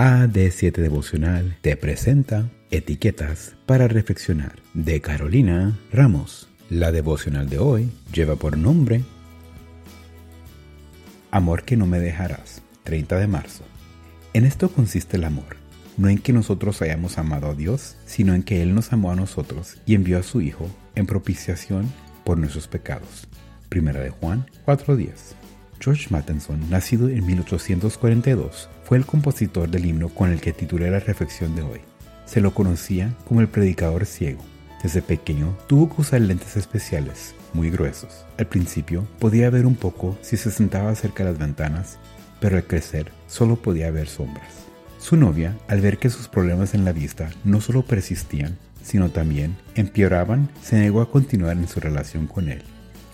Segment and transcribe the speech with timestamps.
[0.00, 6.48] AD7 Devocional te presenta Etiquetas para Reflexionar de Carolina Ramos.
[6.70, 9.02] La devocional de hoy lleva por nombre
[11.30, 13.62] Amor que no me dejarás, 30 de marzo.
[14.32, 15.58] En esto consiste el amor,
[15.98, 19.16] no en que nosotros hayamos amado a Dios, sino en que Él nos amó a
[19.16, 21.92] nosotros y envió a su Hijo en propiciación
[22.24, 23.28] por nuestros pecados.
[23.68, 25.34] Primera de Juan 4:10.
[25.78, 30.98] George Matheson, nacido en 1842, fue el compositor del himno con el que titulé la
[30.98, 31.80] reflexión de hoy.
[32.26, 34.42] Se lo conocía como el predicador ciego.
[34.82, 38.26] Desde pequeño tuvo que usar lentes especiales, muy gruesos.
[38.36, 41.98] Al principio podía ver un poco si se sentaba cerca de las ventanas,
[42.40, 44.66] pero al crecer solo podía ver sombras.
[44.98, 49.56] Su novia, al ver que sus problemas en la vista no solo persistían, sino también
[49.76, 52.64] empeoraban, se negó a continuar en su relación con él.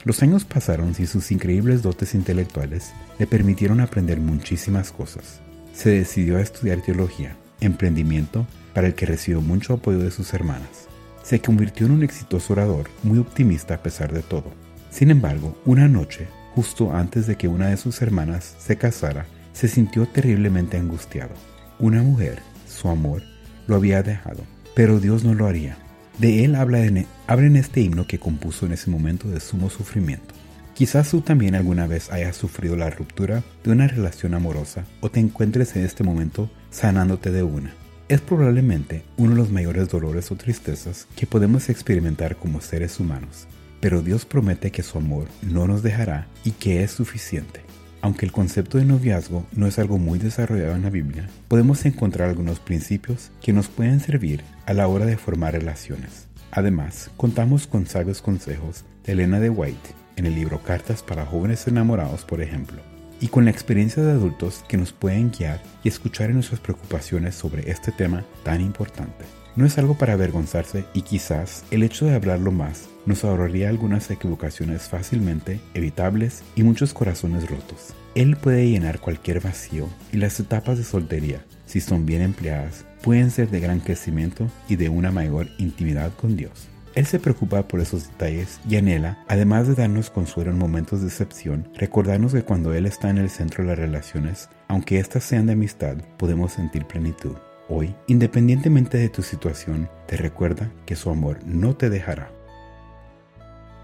[0.05, 5.43] Los años pasaron y sus increíbles dotes intelectuales le permitieron aprender muchísimas cosas.
[5.77, 10.89] Se decidió a estudiar teología, emprendimiento para el que recibió mucho apoyo de sus hermanas.
[11.23, 14.55] Se convirtió en un exitoso orador, muy optimista a pesar de todo.
[14.91, 19.69] Sin embargo, una noche, justo antes de que una de sus hermanas se casara, se
[19.69, 21.35] sintió terriblemente angustiado.
[21.79, 23.23] Una mujer, su amor,
[23.67, 25.77] lo había dejado, pero Dios no lo haría.
[26.17, 29.69] De él habla en, habla en este himno que compuso en ese momento de sumo
[29.69, 30.35] sufrimiento.
[30.77, 35.21] Quizás tú también alguna vez hayas sufrido la ruptura de una relación amorosa o te
[35.21, 37.73] encuentres en este momento sanándote de una.
[38.11, 43.47] Es probablemente uno de los mayores dolores o tristezas que podemos experimentar como seres humanos,
[43.81, 47.63] pero Dios promete que su amor no nos dejará y que es suficiente.
[48.03, 52.29] Aunque el concepto de noviazgo no es algo muy desarrollado en la Biblia, podemos encontrar
[52.29, 56.27] algunos principios que nos pueden servir a la hora de formar relaciones.
[56.51, 61.67] Además, contamos con sabios consejos de Elena de White en el libro Cartas para jóvenes
[61.67, 62.83] enamorados, por ejemplo,
[63.21, 67.35] y con la experiencia de adultos que nos pueden guiar y escuchar en nuestras preocupaciones
[67.35, 69.25] sobre este tema tan importante.
[69.57, 74.11] No es algo para avergonzarse y quizás el hecho de hablarlo más nos ahorraría algunas
[74.11, 77.95] equivocaciones fácilmente evitables y muchos corazones rotos.
[78.15, 83.31] Él puede llenar cualquier vacío y las etapas de soltería, si son bien empleadas, pueden
[83.31, 86.69] ser de gran crecimiento y de una mayor intimidad con Dios.
[86.97, 91.09] Él se preocupa por esos detalles y anhela, además de darnos consuelo en momentos de
[91.09, 95.45] excepción, recordarnos que cuando Él está en el centro de las relaciones, aunque éstas sean
[95.45, 97.37] de amistad, podemos sentir plenitud.
[97.69, 102.31] Hoy, independientemente de tu situación, te recuerda que su amor no te dejará.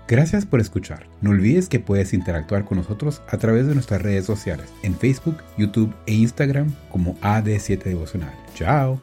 [0.08, 1.06] Gracias por escuchar.
[1.20, 5.36] No olvides que puedes interactuar con nosotros a través de nuestras redes sociales en Facebook,
[5.58, 8.34] YouTube e Instagram como AD7 Devocional.
[8.54, 9.02] ¡Chao!